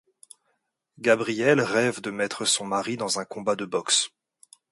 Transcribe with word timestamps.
Gabrielle 0.99 1.61
rêve 1.61 2.01
de 2.01 2.09
mettre 2.09 2.45
son 2.45 2.65
mari 2.65 2.97
dans 2.97 3.19
un 3.19 3.25
combat 3.25 3.55
de 3.55 3.65
boxe. 3.65 4.09